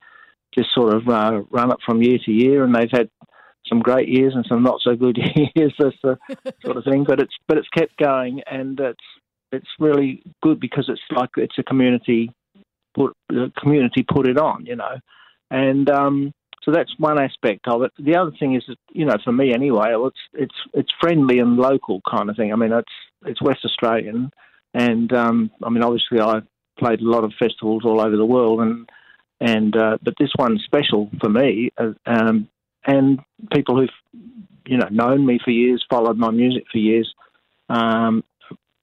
just 0.56 0.74
sort 0.74 0.94
of 0.94 1.08
uh, 1.08 1.42
run 1.50 1.70
it 1.70 1.78
from 1.84 2.02
year 2.02 2.18
to 2.24 2.30
year. 2.30 2.64
And 2.64 2.74
they've 2.74 2.90
had 2.90 3.08
some 3.68 3.80
great 3.80 4.08
years 4.08 4.34
and 4.34 4.44
some 4.48 4.62
not 4.62 4.80
so 4.82 4.96
good 4.96 5.18
years, 5.54 5.74
this 5.78 5.94
the 6.02 6.18
sort 6.64 6.76
of 6.76 6.84
thing. 6.84 7.04
But 7.06 7.20
it's 7.20 7.34
but 7.46 7.58
it's 7.58 7.68
kept 7.68 7.96
going 7.98 8.42
and 8.50 8.78
it's 8.80 9.04
it's 9.52 9.68
really 9.78 10.22
good 10.42 10.58
because 10.58 10.86
it's 10.88 11.00
like 11.10 11.30
it's 11.36 11.58
a 11.58 11.62
community 11.62 12.32
put 12.94 13.16
community 13.58 14.04
put 14.08 14.28
it 14.28 14.38
on, 14.38 14.66
you 14.66 14.76
know. 14.76 14.96
And 15.52 15.90
um, 15.90 16.32
so 16.62 16.72
that's 16.72 16.98
one 16.98 17.22
aspect 17.22 17.68
of 17.68 17.82
it. 17.82 17.92
The 17.98 18.16
other 18.16 18.32
thing 18.40 18.54
is, 18.54 18.64
you 18.92 19.04
know, 19.04 19.16
for 19.22 19.32
me 19.32 19.52
anyway, 19.52 19.94
it's 19.94 20.16
it's 20.32 20.54
it's 20.72 20.92
friendly 20.98 21.40
and 21.40 21.58
local 21.58 22.00
kind 22.10 22.30
of 22.30 22.36
thing. 22.36 22.52
I 22.52 22.56
mean, 22.56 22.72
it's 22.72 22.92
it's 23.26 23.42
West 23.42 23.60
Australian, 23.64 24.30
and 24.72 25.12
um, 25.12 25.50
I 25.62 25.68
mean, 25.68 25.82
obviously, 25.84 26.20
I 26.20 26.40
played 26.78 27.00
a 27.00 27.08
lot 27.08 27.22
of 27.22 27.34
festivals 27.38 27.84
all 27.84 28.00
over 28.00 28.16
the 28.16 28.24
world, 28.24 28.60
and 28.60 28.88
and 29.42 29.76
uh, 29.76 29.98
but 30.02 30.14
this 30.18 30.32
one's 30.38 30.64
special 30.64 31.10
for 31.20 31.28
me, 31.28 31.70
uh, 31.76 31.92
um, 32.06 32.48
and 32.86 33.20
people 33.52 33.76
who've 33.76 34.22
you 34.64 34.78
know 34.78 34.88
known 34.90 35.26
me 35.26 35.38
for 35.44 35.50
years, 35.50 35.84
followed 35.90 36.16
my 36.16 36.30
music 36.30 36.64
for 36.72 36.78
years, 36.78 37.12
um, 37.68 38.24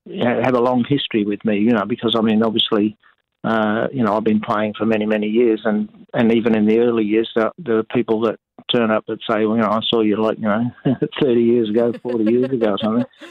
have 0.06 0.54
a 0.54 0.62
long 0.62 0.86
history 0.88 1.26
with 1.26 1.44
me. 1.44 1.58
You 1.58 1.72
know, 1.72 1.86
because 1.88 2.16
I 2.16 2.22
mean, 2.22 2.44
obviously 2.44 2.96
uh, 3.44 3.88
you 3.94 4.04
know, 4.04 4.16
I've 4.16 4.24
been 4.24 4.42
playing 4.42 4.74
for 4.78 4.86
many, 4.86 5.06
many 5.06 5.28
years, 5.28 5.62
and, 5.64 5.99
and 6.14 6.34
even 6.34 6.56
in 6.56 6.66
the 6.66 6.80
early 6.80 7.04
years, 7.04 7.30
there, 7.36 7.52
there 7.58 7.78
are 7.78 7.84
people 7.84 8.22
that 8.22 8.40
turn 8.74 8.92
up 8.92 9.06
that 9.08 9.20
say, 9.30 9.46
well, 9.46 9.56
you 9.56 9.62
know, 9.62 9.70
I 9.70 9.80
saw 9.90 10.02
you 10.02 10.22
like, 10.22 10.38
you 10.38 10.46
know, 10.46 10.72
30 11.22 11.42
years 11.42 11.70
ago, 11.70 11.94
40 12.02 12.32
years 12.32 12.52
ago, 12.52 12.72
or 12.72 12.78
something. 12.78 13.06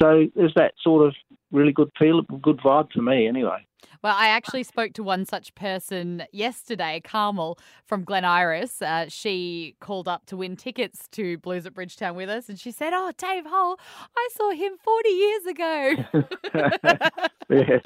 So 0.00 0.24
there's 0.34 0.54
that 0.54 0.72
sort 0.82 1.06
of 1.06 1.14
really 1.52 1.72
good 1.72 1.90
feel, 1.98 2.22
good 2.22 2.58
vibe 2.58 2.90
for 2.92 3.02
me, 3.02 3.26
anyway. 3.26 3.66
Well, 4.02 4.14
I 4.16 4.28
actually 4.28 4.62
spoke 4.62 4.92
to 4.94 5.02
one 5.02 5.24
such 5.24 5.54
person 5.54 6.24
yesterday, 6.32 7.00
Carmel 7.04 7.58
from 7.86 8.04
Glen 8.04 8.24
Iris. 8.24 8.80
Uh, 8.80 9.06
she 9.08 9.76
called 9.80 10.08
up 10.08 10.26
to 10.26 10.36
win 10.36 10.56
tickets 10.56 11.08
to 11.12 11.38
Blues 11.38 11.66
at 11.66 11.74
Bridgetown 11.74 12.14
with 12.14 12.28
us, 12.30 12.48
and 12.48 12.58
she 12.58 12.70
said, 12.70 12.92
"Oh, 12.94 13.12
Dave 13.16 13.44
Hole, 13.46 13.78
I 14.16 14.28
saw 14.36 14.50
him 14.50 14.72
forty 14.82 15.10
years 15.10 15.46
ago." 15.46 15.94
yeah, 17.50 17.78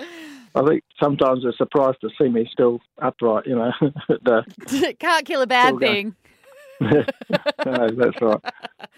I 0.54 0.66
think 0.66 0.84
sometimes 1.02 1.42
they're 1.42 1.52
surprised 1.56 2.00
to 2.02 2.10
see 2.20 2.28
me 2.28 2.48
still 2.52 2.80
upright. 3.02 3.46
You 3.46 3.56
know, 3.56 3.72
the, 4.08 4.94
can't 4.98 5.26
kill 5.26 5.42
a 5.42 5.46
bad 5.46 5.78
thing. 5.78 6.14
no, 6.80 7.88
that's 7.96 8.20
right. 8.20 8.40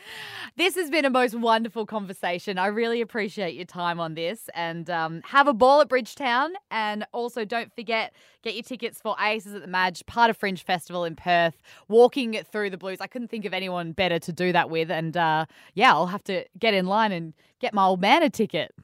This 0.56 0.75
has 0.76 0.88
been 0.88 1.04
a 1.04 1.11
most 1.11 1.35
wonderful 1.35 1.85
conversation. 1.85 2.56
I 2.56 2.68
really 2.68 3.02
appreciate 3.02 3.56
your 3.56 3.66
time 3.66 4.00
on 4.00 4.14
this 4.14 4.49
and 4.54 4.88
um, 4.88 5.21
have 5.26 5.49
a 5.49 5.52
ball 5.52 5.83
at 5.83 5.88
Bridgetown. 5.90 6.54
And 6.71 7.04
also, 7.12 7.45
don't 7.45 7.71
forget, 7.75 8.14
get 8.42 8.54
your 8.54 8.62
tickets 8.62 8.99
for 8.99 9.14
Aces 9.21 9.54
at 9.54 9.61
the 9.61 9.68
Madge, 9.68 10.06
part 10.06 10.30
of 10.30 10.37
Fringe 10.38 10.64
Festival 10.64 11.04
in 11.04 11.14
Perth, 11.14 11.61
walking 11.88 12.40
through 12.50 12.71
the 12.71 12.78
blues. 12.78 13.02
I 13.02 13.06
couldn't 13.06 13.28
think 13.28 13.45
of 13.45 13.52
anyone 13.52 13.92
better 13.92 14.18
to 14.18 14.33
do 14.33 14.50
that 14.52 14.71
with. 14.71 14.90
And 14.90 15.14
uh, 15.14 15.45
yeah, 15.75 15.92
I'll 15.92 16.06
have 16.06 16.25
to 16.25 16.47
get 16.59 16.73
in 16.73 16.87
line 16.87 17.12
and 17.12 17.35
get 17.61 17.75
my 17.75 17.85
old 17.85 18.00
man 18.00 18.23
a 18.23 18.30
ticket. 18.30 18.75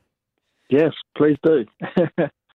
Yes, 0.68 0.92
please 1.16 1.38
do. 1.42 1.64